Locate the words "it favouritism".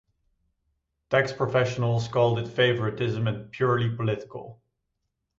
2.39-3.27